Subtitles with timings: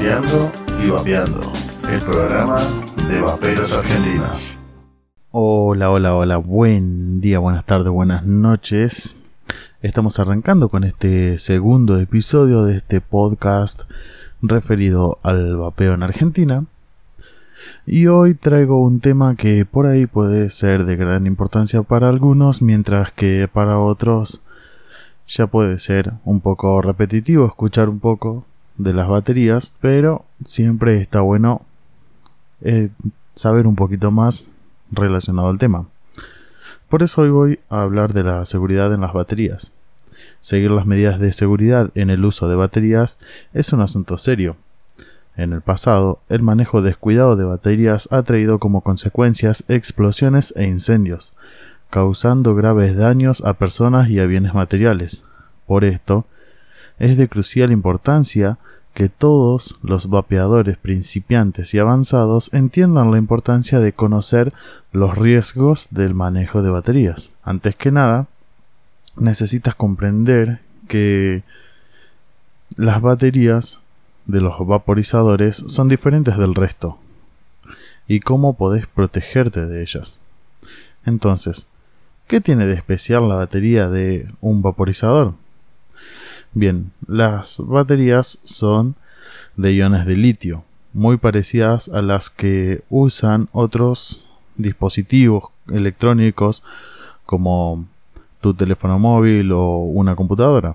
[0.00, 0.50] Vapeando
[0.82, 1.52] y Vapeando,
[1.92, 2.58] el programa
[3.06, 4.58] de vaperos argentinos.
[5.30, 9.14] Hola, hola, hola, buen día, buenas tardes, buenas noches.
[9.82, 13.82] Estamos arrancando con este segundo episodio de este podcast
[14.40, 16.64] referido al vapeo en Argentina.
[17.84, 22.62] Y hoy traigo un tema que por ahí puede ser de gran importancia para algunos,
[22.62, 24.40] mientras que para otros
[25.28, 28.46] ya puede ser un poco repetitivo escuchar un poco
[28.82, 31.62] de las baterías, pero siempre está bueno
[32.62, 32.88] eh,
[33.34, 34.46] saber un poquito más
[34.90, 35.86] relacionado al tema.
[36.88, 39.72] Por eso hoy voy a hablar de la seguridad en las baterías.
[40.40, 43.18] Seguir las medidas de seguridad en el uso de baterías
[43.52, 44.56] es un asunto serio.
[45.36, 51.34] En el pasado, el manejo descuidado de baterías ha traído como consecuencias explosiones e incendios,
[51.90, 55.24] causando graves daños a personas y a bienes materiales.
[55.66, 56.26] Por esto,
[56.98, 58.58] es de crucial importancia
[58.94, 64.52] que todos los vapeadores principiantes y avanzados entiendan la importancia de conocer
[64.92, 67.30] los riesgos del manejo de baterías.
[67.42, 68.26] Antes que nada,
[69.16, 71.42] necesitas comprender que
[72.76, 73.80] las baterías
[74.26, 76.98] de los vaporizadores son diferentes del resto
[78.06, 80.20] y cómo podés protegerte de ellas.
[81.04, 81.66] Entonces,
[82.26, 85.34] ¿qué tiene de especial la batería de un vaporizador?
[86.52, 88.96] Bien, las baterías son
[89.56, 96.64] de iones de litio, muy parecidas a las que usan otros dispositivos electrónicos
[97.24, 97.86] como
[98.40, 100.74] tu teléfono móvil o una computadora,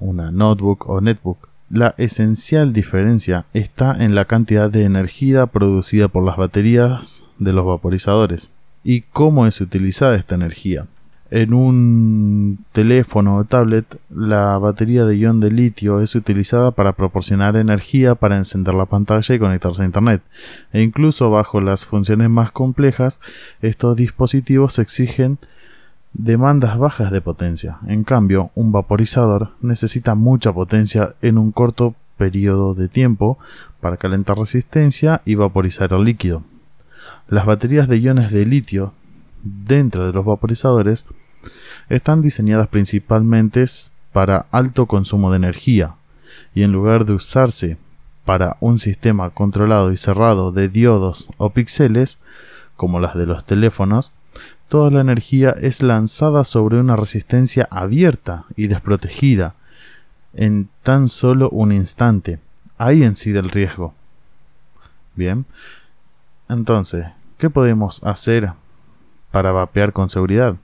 [0.00, 1.48] una notebook o netbook.
[1.70, 7.64] La esencial diferencia está en la cantidad de energía producida por las baterías de los
[7.64, 8.50] vaporizadores
[8.82, 10.86] y cómo es utilizada esta energía.
[11.30, 17.56] En un teléfono o tablet, la batería de ion de litio es utilizada para proporcionar
[17.56, 20.22] energía para encender la pantalla y conectarse a Internet.
[20.72, 23.18] E incluso bajo las funciones más complejas,
[23.60, 25.38] estos dispositivos exigen
[26.12, 27.78] demandas bajas de potencia.
[27.88, 33.36] En cambio, un vaporizador necesita mucha potencia en un corto periodo de tiempo
[33.80, 36.44] para calentar resistencia y vaporizar el líquido.
[37.28, 38.92] Las baterías de iones de litio
[39.66, 41.06] dentro de los vaporizadores
[41.88, 43.64] están diseñadas principalmente
[44.12, 45.94] para alto consumo de energía
[46.54, 47.76] y en lugar de usarse
[48.24, 52.18] para un sistema controlado y cerrado de diodos o píxeles
[52.76, 54.12] como las de los teléfonos,
[54.68, 59.54] toda la energía es lanzada sobre una resistencia abierta y desprotegida
[60.34, 62.40] en tan solo un instante.
[62.78, 63.94] Ahí incide el riesgo.
[65.14, 65.46] Bien.
[66.48, 67.06] Entonces,
[67.38, 68.52] ¿qué podemos hacer
[69.36, 70.56] para vapear con seguridad?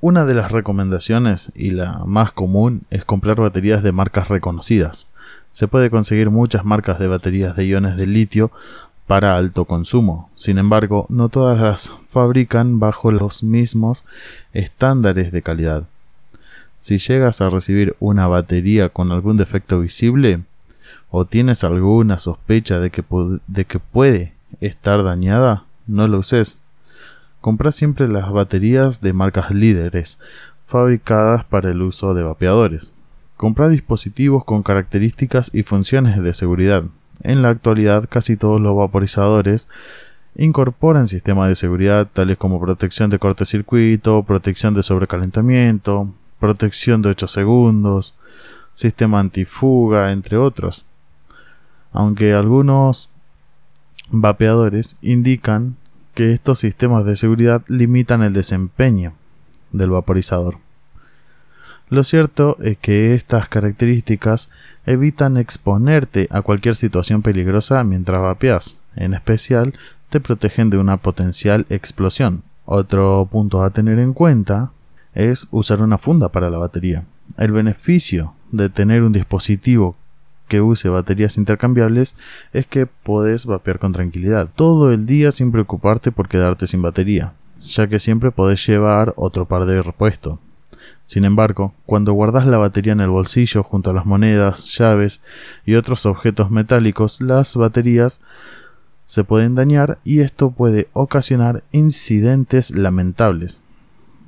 [0.00, 5.06] Una de las recomendaciones y la más común es comprar baterías de marcas reconocidas.
[5.52, 8.50] Se puede conseguir muchas marcas de baterías de iones de litio
[9.06, 10.28] para alto consumo.
[10.34, 14.04] Sin embargo, no todas las fabrican bajo los mismos
[14.54, 15.84] estándares de calidad.
[16.80, 20.40] Si llegas a recibir una batería con algún defecto visible
[21.10, 23.04] o tienes alguna sospecha de que,
[23.46, 26.58] de que puede estar dañada, no lo uses.
[27.40, 30.18] Compra siempre las baterías de marcas líderes,
[30.66, 32.92] fabricadas para el uso de vapeadores.
[33.36, 36.84] Compra dispositivos con características y funciones de seguridad.
[37.22, 39.68] En la actualidad casi todos los vaporizadores
[40.36, 47.26] incorporan sistemas de seguridad tales como protección de cortocircuito, protección de sobrecalentamiento, protección de 8
[47.26, 48.16] segundos,
[48.74, 50.86] sistema antifuga, entre otros.
[51.92, 53.10] Aunque algunos
[54.10, 55.76] vapeadores indican
[56.20, 59.14] que estos sistemas de seguridad limitan el desempeño
[59.72, 60.58] del vaporizador.
[61.88, 64.50] Lo cierto es que estas características
[64.84, 68.78] evitan exponerte a cualquier situación peligrosa mientras vapeas.
[68.96, 69.72] En especial,
[70.10, 72.42] te protegen de una potencial explosión.
[72.66, 74.72] Otro punto a tener en cuenta
[75.14, 77.04] es usar una funda para la batería.
[77.38, 79.96] El beneficio de tener un dispositivo
[80.50, 82.16] que use baterías intercambiables
[82.52, 87.32] es que podés vapear con tranquilidad todo el día sin preocuparte por quedarte sin batería,
[87.62, 90.40] ya que siempre podés llevar otro par de repuesto.
[91.06, 95.22] Sin embargo, cuando guardas la batería en el bolsillo junto a las monedas, llaves
[95.64, 98.20] y otros objetos metálicos, las baterías
[99.06, 103.62] se pueden dañar y esto puede ocasionar incidentes lamentables.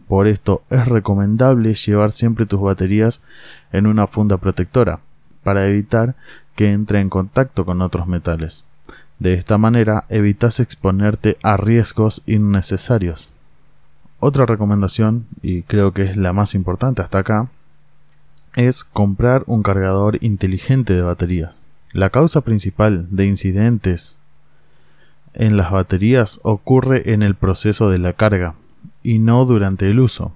[0.07, 3.23] Por esto es recomendable llevar siempre tus baterías
[3.73, 5.01] en una funda protectora
[5.43, 6.15] para evitar
[6.57, 8.65] que entre en contacto con otros metales.
[9.19, 13.33] De esta manera evitas exponerte a riesgos innecesarios.
[14.19, 17.49] Otra recomendación, y creo que es la más importante hasta acá,
[18.55, 21.63] es comprar un cargador inteligente de baterías.
[21.93, 24.19] La causa principal de incidentes
[25.35, 28.55] en las baterías ocurre en el proceso de la carga
[29.03, 30.33] y no durante el uso.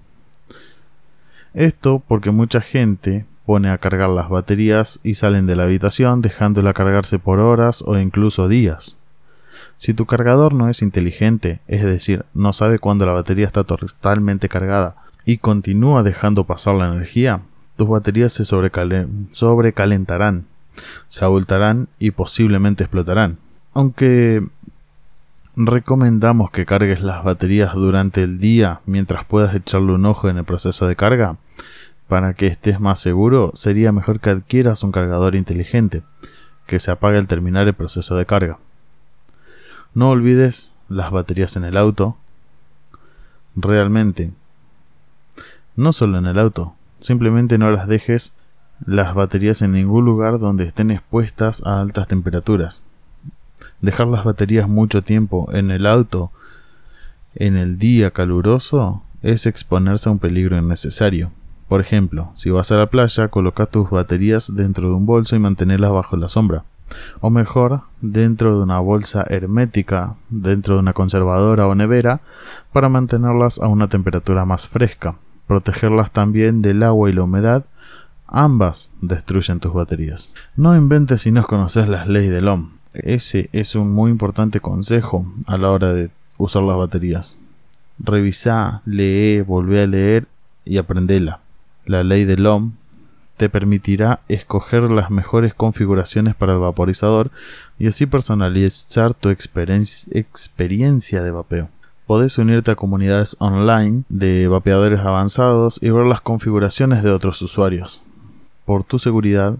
[1.54, 6.74] Esto porque mucha gente pone a cargar las baterías y salen de la habitación dejándola
[6.74, 8.98] cargarse por horas o incluso días.
[9.78, 14.48] Si tu cargador no es inteligente, es decir, no sabe cuándo la batería está totalmente
[14.48, 17.40] cargada y continúa dejando pasar la energía,
[17.76, 20.46] tus baterías se sobrecalentarán,
[21.06, 23.38] se abultarán y posiblemente explotarán.
[23.74, 24.42] Aunque
[25.56, 30.44] recomendamos que cargues las baterías durante el día mientras puedas echarle un ojo en el
[30.44, 31.36] proceso de carga,
[32.08, 36.02] para que estés más seguro, sería mejor que adquieras un cargador inteligente,
[36.66, 38.58] que se apague al terminar el proceso de carga.
[39.94, 42.16] No olvides las baterías en el auto.
[43.54, 44.32] Realmente.
[45.74, 48.32] No solo en el auto, simplemente no las dejes
[48.84, 52.82] las baterías en ningún lugar donde estén expuestas a altas temperaturas.
[53.80, 56.30] Dejar las baterías mucho tiempo en el auto
[57.34, 61.30] en el día caluroso es exponerse a un peligro innecesario.
[61.68, 65.40] Por ejemplo, si vas a la playa, coloca tus baterías dentro de un bolso y
[65.40, 66.64] mantenerlas bajo la sombra.
[67.20, 72.20] O mejor, dentro de una bolsa hermética, dentro de una conservadora o nevera,
[72.72, 75.16] para mantenerlas a una temperatura más fresca.
[75.48, 77.64] Protegerlas también del agua y la humedad,
[78.28, 80.34] ambas destruyen tus baterías.
[80.54, 82.76] No inventes si no conoces las leyes del Ohm.
[82.92, 87.38] Ese es un muy importante consejo a la hora de usar las baterías.
[87.98, 90.28] Revisa, lee, volvé a leer
[90.64, 91.40] y aprendela.
[91.86, 92.72] La ley del Ohm
[93.36, 97.30] te permitirá escoger las mejores configuraciones para el vaporizador
[97.78, 101.68] y así personalizar tu experiencia de vapeo.
[102.08, 108.02] Podés unirte a comunidades online de vapeadores avanzados y ver las configuraciones de otros usuarios.
[108.64, 109.54] Por tu seguridad,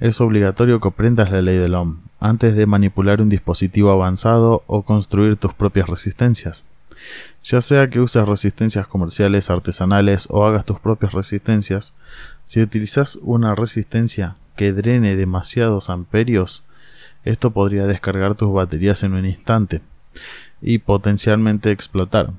[0.00, 4.82] es obligatorio que aprendas la ley del Ohm antes de manipular un dispositivo avanzado o
[4.82, 6.64] construir tus propias resistencias.
[7.44, 11.94] Ya sea que uses resistencias comerciales, artesanales o hagas tus propias resistencias,
[12.46, 16.64] si utilizas una resistencia que drene demasiados amperios,
[17.24, 19.80] esto podría descargar tus baterías en un instante
[20.60, 22.30] y potencialmente explotar.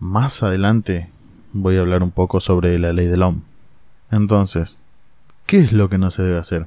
[0.00, 1.08] Más adelante
[1.52, 3.42] voy a hablar un poco sobre la ley del Ohm.
[4.10, 4.80] Entonces,
[5.46, 6.66] ¿qué es lo que no se debe hacer?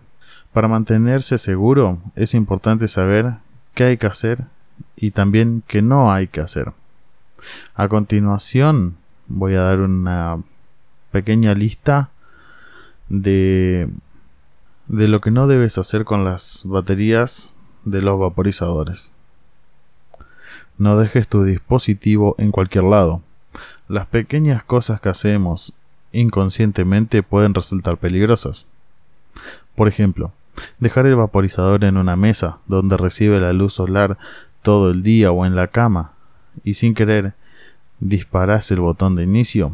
[0.53, 3.33] Para mantenerse seguro es importante saber
[3.73, 4.45] qué hay que hacer
[4.95, 6.73] y también qué no hay que hacer.
[7.75, 8.97] A continuación
[9.27, 10.41] voy a dar una
[11.11, 12.09] pequeña lista
[13.09, 13.89] de,
[14.87, 19.13] de lo que no debes hacer con las baterías de los vaporizadores.
[20.77, 23.21] No dejes tu dispositivo en cualquier lado.
[23.87, 25.73] Las pequeñas cosas que hacemos
[26.11, 28.67] inconscientemente pueden resultar peligrosas.
[29.75, 30.31] Por ejemplo,
[30.79, 34.17] dejar el vaporizador en una mesa donde recibe la luz solar
[34.61, 36.13] todo el día o en la cama
[36.63, 37.33] y sin querer
[37.99, 39.73] disparas el botón de inicio.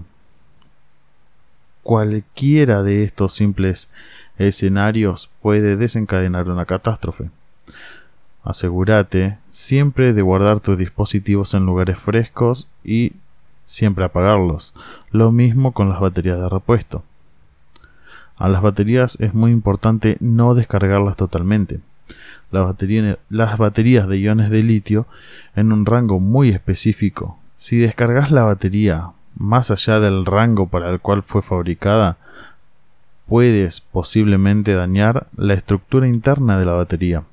[1.83, 3.89] Cualquiera de estos simples
[4.37, 7.29] escenarios puede desencadenar una catástrofe.
[8.43, 13.13] Asegúrate siempre de guardar tus dispositivos en lugares frescos y
[13.65, 14.73] siempre apagarlos.
[15.11, 17.03] Lo mismo con las baterías de repuesto.
[18.37, 21.79] A las baterías es muy importante no descargarlas totalmente.
[22.49, 25.05] Las, baterías de iones de litio
[25.55, 27.39] en un rango muy específico.
[27.55, 32.17] Si descargas la batería más allá del rango para el cual fue fabricada,
[33.27, 37.23] puedes posiblemente dañar la estructura interna de la batería.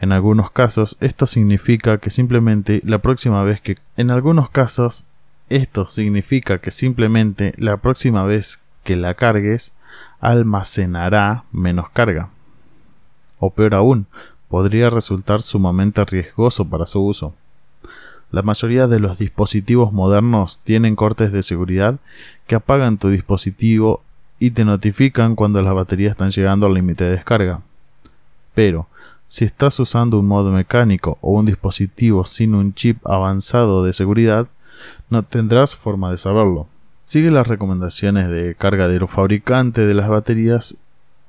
[0.00, 3.78] En algunos casos, esto significa que simplemente la próxima vez que...
[3.96, 5.06] En algunos casos,
[5.48, 9.74] esto significa que simplemente la próxima vez que la cargues,
[10.20, 12.30] almacenará menos carga.
[13.38, 14.06] O peor aún,
[14.48, 17.34] podría resultar sumamente riesgoso para su uso.
[18.30, 21.96] La mayoría de los dispositivos modernos tienen cortes de seguridad
[22.46, 24.02] que apagan tu dispositivo
[24.38, 27.60] y te notifican cuando las baterías están llegando al límite de descarga.
[28.54, 28.88] Pero,
[29.28, 34.46] si estás usando un modo mecánico o un dispositivo sin un chip avanzado de seguridad,
[35.10, 36.68] no tendrás forma de saberlo.
[37.04, 40.76] Sigue las recomendaciones de carga del fabricante de las baterías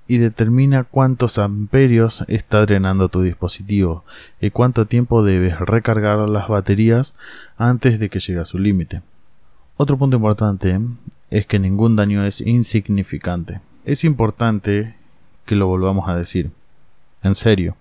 [0.08, 4.06] y determina cuántos amperios está drenando tu dispositivo
[4.40, 7.14] y cuánto tiempo debes recargar las baterías
[7.58, 9.02] antes de que llegue a su límite.
[9.76, 10.80] Otro punto importante
[11.30, 13.60] es que ningún daño es insignificante.
[13.86, 14.96] Es importante
[15.46, 16.52] que lo volvamos a decir.
[17.22, 17.76] En serio.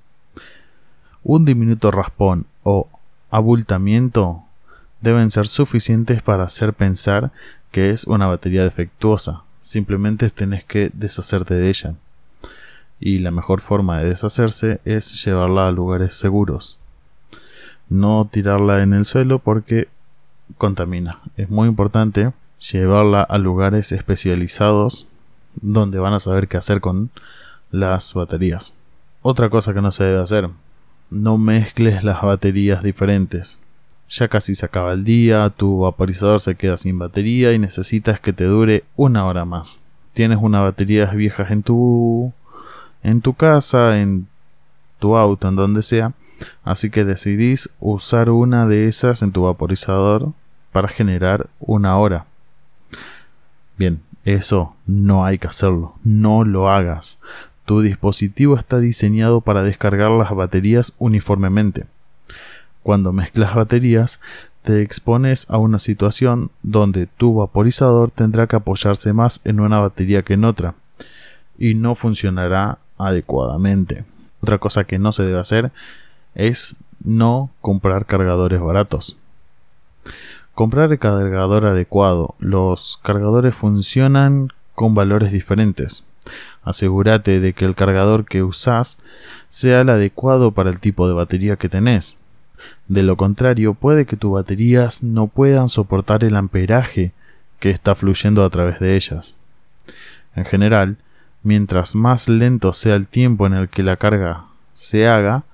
[1.23, 2.89] Un diminuto raspón o
[3.31, 4.43] abultamiento
[5.01, 7.33] deben ser suficientes para hacer pensar
[7.71, 9.43] que es una batería defectuosa.
[9.59, 11.95] Simplemente tenés que deshacerte de ella.
[12.99, 16.79] Y la mejor forma de deshacerse es llevarla a lugares seguros.
[17.89, 19.89] No tirarla en el suelo porque
[20.59, 21.19] contamina.
[21.37, 25.07] Es muy importante llevarla a lugares especializados
[25.61, 27.11] donde van a saber qué hacer con
[27.71, 28.75] las baterías.
[29.23, 30.49] Otra cosa que no se debe hacer,
[31.11, 33.61] no mezcles las baterías diferentes.
[34.09, 38.33] Ya casi se acaba el día, tu vaporizador se queda sin batería y necesitas que
[38.33, 39.81] te dure una hora más.
[40.13, 42.33] Tienes una batería viejas en tu
[43.07, 44.27] en tu casa, en
[44.99, 46.15] tu auto, en donde sea,
[46.65, 50.33] así que decidís usar una de esas en tu vaporizador
[50.73, 52.27] para generar una hora.
[53.79, 57.21] Bien, eso no hay que hacerlo, no lo hagas.
[57.65, 61.87] Tu dispositivo está diseñado para descargar las baterías uniformemente.
[62.83, 64.21] Cuando mezclas baterías,
[64.63, 70.23] te expones a una situación donde tu vaporizador tendrá que apoyarse más en una batería
[70.23, 70.75] que en otra,
[71.57, 74.05] y no funcionará adecuadamente.
[74.43, 75.73] Otra cosa que no se debe hacer
[76.35, 79.19] es no comprar cargadores baratos.
[80.55, 82.35] Comprar el cargador adecuado.
[82.39, 86.05] Los cargadores funcionan con valores diferentes.
[86.63, 88.99] Asegúrate de que el cargador que usas
[89.49, 92.19] sea el adecuado para el tipo de batería que tenés.
[92.89, 97.13] De lo contrario, puede que tus baterías no puedan soportar el amperaje
[97.61, 99.37] que está fluyendo a través de ellas.
[100.35, 100.97] En general,
[101.47, 105.45] mientras más lento sea el tiempo en el que la carga se haga,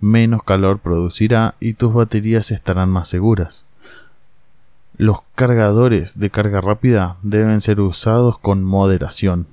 [0.00, 3.66] menos calor producirá y tus baterías estarán más seguras.
[4.96, 9.46] Los cargadores de carga rápida deben ser usados con moderación.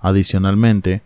[0.00, 1.02] Adicionalmente,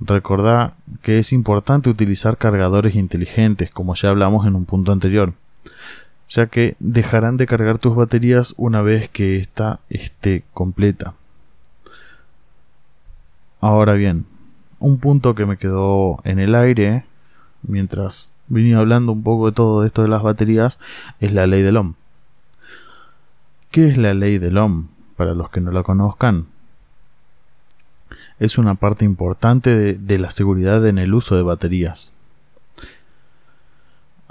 [0.00, 5.34] Recordá que es importante utilizar cargadores inteligentes, como ya hablamos en un punto anterior,
[6.26, 11.14] ya que dejarán de cargar tus baterías una vez que ésta esté completa.
[13.60, 14.26] Ahora bien,
[14.78, 17.04] un punto que me quedó en el aire
[17.62, 20.78] mientras venía hablando un poco de todo esto de las baterías
[21.20, 21.94] es la ley del Ohm.
[23.70, 24.88] ¿Qué es la ley del Ohm?
[25.16, 26.46] Para los que no la conozcan,
[28.38, 32.12] es una parte importante de, la seguridad en el uso de baterías.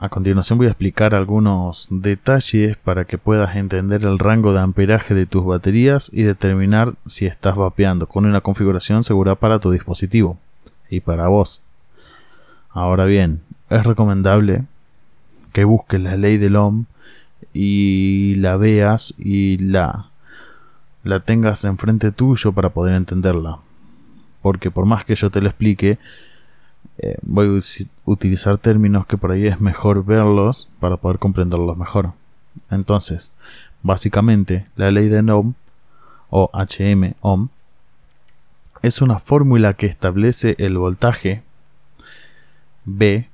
[0.01, 5.13] A continuación voy a explicar algunos detalles para que puedas entender el rango de amperaje
[5.13, 10.37] de tus baterías y determinar si estás vapeando con una configuración segura para tu dispositivo
[10.89, 11.63] y para vos.
[12.69, 14.63] Ahora bien, es recomendable
[15.51, 16.85] que busques la ley del Ohm
[17.51, 20.05] y la veas y la
[21.03, 23.59] la tengas enfrente tuyo para poder entenderla
[24.41, 25.97] porque por más que yo te lo explique,
[27.01, 32.13] eh, voy a utilizar términos que por ahí es mejor verlos para poder comprenderlos mejor.
[32.69, 33.31] Entonces,
[33.83, 35.53] básicamente, la ley de Ohm
[36.29, 37.49] o HM Ohm
[38.81, 41.43] es una fórmula que establece el voltaje
[42.85, 43.27] B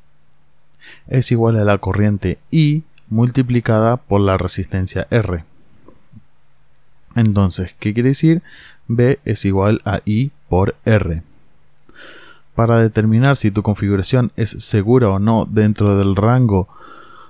[1.08, 5.44] es igual a la corriente I multiplicada por la resistencia R.
[7.16, 8.42] Entonces, ¿qué quiere decir?
[8.88, 11.24] B es igual a I por R.
[12.56, 16.70] Para determinar si tu configuración es segura o no dentro del rango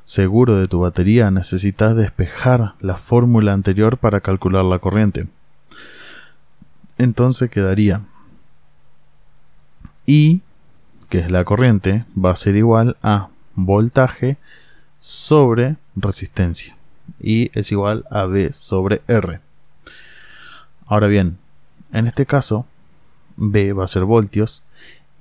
[0.06, 5.28] seguro de tu batería, necesitas despejar la fórmula anterior para calcular la corriente.
[6.98, 8.02] Entonces quedaría
[10.06, 10.42] I,
[11.10, 14.38] que es la corriente, va a ser igual a voltaje
[15.00, 16.76] sobre resistencia.
[17.20, 19.40] I es igual a B sobre R.
[20.86, 21.40] Ahora bien,
[21.92, 22.68] en este caso,
[23.38, 24.64] B va a ser voltios,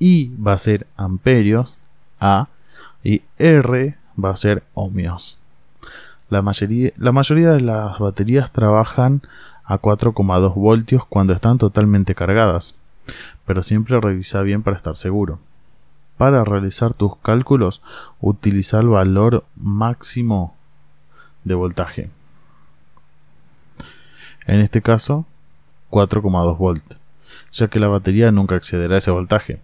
[0.05, 1.79] I va a ser amperios,
[2.21, 2.49] A,
[3.03, 5.39] y R va a ser ohmios.
[6.29, 9.23] La mayoría, la mayoría de las baterías trabajan
[9.65, 12.75] a 4,2 voltios cuando están totalmente cargadas,
[13.47, 15.39] pero siempre revisa bien para estar seguro.
[16.19, 17.81] Para realizar tus cálculos,
[18.21, 20.55] utiliza el valor máximo
[21.45, 22.11] de voltaje.
[24.47, 25.25] En este caso,
[25.91, 26.99] 4,2 volts,
[27.53, 29.61] ya que la batería nunca accederá a ese voltaje.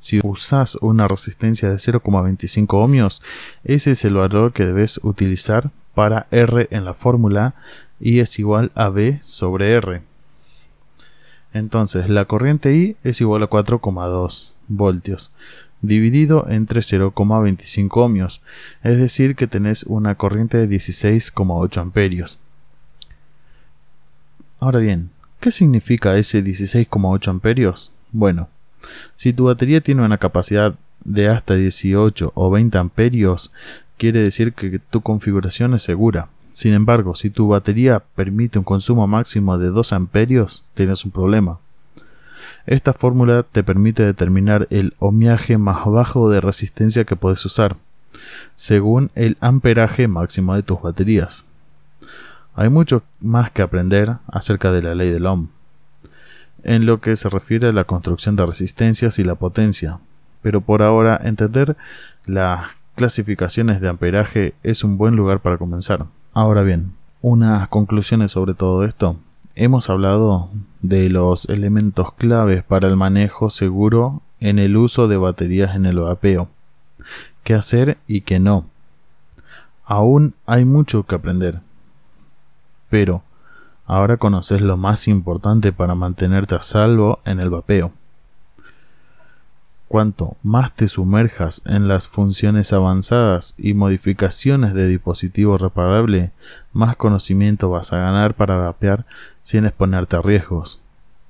[0.00, 3.22] Si usas una resistencia de 0,25 ohmios,
[3.64, 7.54] ese es el valor que debes utilizar para R en la fórmula
[8.00, 10.02] y es igual a B sobre R.
[11.52, 15.32] Entonces, la corriente I es igual a 4,2 voltios
[15.82, 18.42] dividido entre 0,25 ohmios,
[18.82, 22.38] es decir que tenés una corriente de 16,8 amperios.
[24.58, 27.92] Ahora bien, ¿Qué significa ese 16,8 amperios?
[28.12, 28.50] Bueno,
[29.16, 33.52] si tu batería tiene una capacidad de hasta 18 o 20 amperios,
[33.96, 36.28] quiere decir que tu configuración es segura.
[36.52, 41.58] Sin embargo, si tu batería permite un consumo máximo de 2 amperios, tienes un problema.
[42.66, 47.76] Esta fórmula te permite determinar el ohmiaje más bajo de resistencia que puedes usar,
[48.54, 51.44] según el amperaje máximo de tus baterías.
[52.54, 55.48] Hay mucho más que aprender acerca de la ley del ohm,
[56.64, 59.98] en lo que se refiere a la construcción de resistencias y la potencia,
[60.42, 61.76] pero por ahora entender
[62.26, 66.06] las clasificaciones de amperaje es un buen lugar para comenzar.
[66.32, 69.16] Ahora bien, unas conclusiones sobre todo esto.
[69.54, 70.50] Hemos hablado
[70.80, 76.00] de los elementos claves para el manejo seguro en el uso de baterías en el
[76.00, 76.48] vapeo.
[77.42, 78.66] ¿Qué hacer y qué no?
[79.84, 81.60] Aún hay mucho que aprender.
[82.88, 83.22] Pero
[83.90, 87.92] ahora conoces lo más importante para mantenerte a salvo en el vapeo.
[89.88, 96.30] Cuanto más te sumerjas en las funciones avanzadas y modificaciones de dispositivo reparable,
[96.72, 99.06] más conocimiento vas a ganar para vapear
[99.42, 100.80] sin exponerte a riesgos.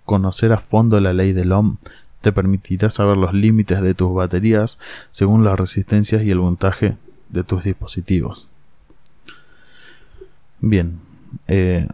[0.05, 1.79] Conocer a fondo la ley del OM
[2.21, 4.79] te permitirá saber los límites de tus baterías
[5.12, 6.99] según las resistencias y el voltaje
[7.31, 8.50] de tus dispositivos.
[10.61, 11.00] Bien,
[11.49, 11.88] eh,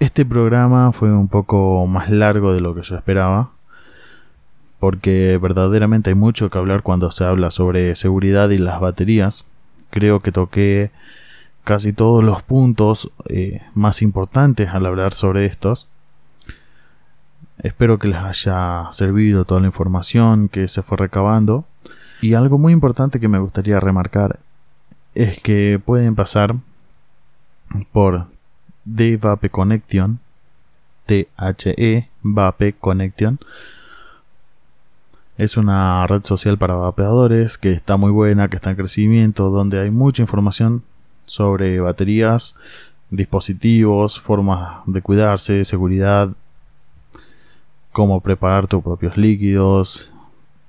[0.00, 3.50] este programa fue un poco más largo de lo que yo esperaba
[4.78, 9.44] porque verdaderamente hay mucho que hablar cuando se habla sobre seguridad y las baterías.
[9.90, 10.90] Creo que toqué
[11.64, 15.88] casi todos los puntos eh, más importantes al hablar sobre estos.
[17.62, 21.64] Espero que les haya servido toda la información que se fue recabando.
[22.20, 24.38] Y algo muy importante que me gustaría remarcar
[25.14, 26.54] es que pueden pasar
[27.90, 28.26] por
[28.94, 30.18] DVAP Connection,
[31.06, 33.38] T-H-E, VAP Connection,
[35.36, 39.80] es una red social para vapeadores que está muy buena, que está en crecimiento, donde
[39.80, 40.82] hay mucha información
[41.26, 42.54] sobre baterías,
[43.10, 46.30] dispositivos, formas de cuidarse, seguridad,
[47.92, 50.12] cómo preparar tus propios líquidos,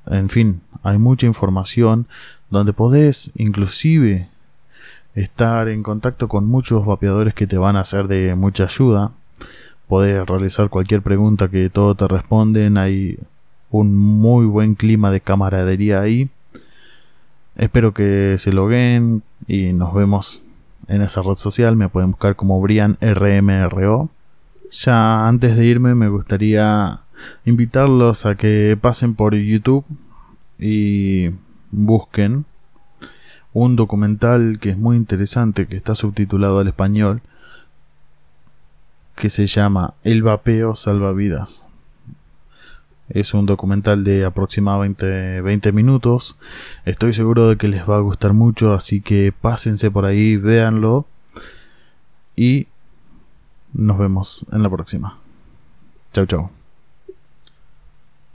[0.06, 2.08] en fin, hay mucha información
[2.50, 4.30] donde podés inclusive
[5.16, 9.12] estar en contacto con muchos vapeadores que te van a ser de mucha ayuda.
[9.88, 13.18] Podés realizar cualquier pregunta que todo te responden, hay
[13.72, 16.30] un muy buen clima de camaradería ahí.
[17.56, 20.44] Espero que se loguen y nos vemos
[20.88, 21.76] en esa red social.
[21.76, 24.10] Me pueden buscar como Brian RMRO.
[24.72, 27.02] Ya antes de irme me gustaría
[27.46, 29.86] invitarlos a que pasen por YouTube
[30.58, 31.32] y
[31.72, 32.46] busquen
[33.54, 37.22] un documental que es muy interesante, que está subtitulado al español,
[39.16, 41.68] que se llama El vapeo salvavidas.
[43.10, 46.38] Es un documental de aproximadamente 20 minutos.
[46.86, 51.08] Estoy seguro de que les va a gustar mucho, así que pásense por ahí, véanlo.
[52.36, 52.68] Y
[53.74, 55.18] nos vemos en la próxima.
[56.14, 56.59] Chau, chau.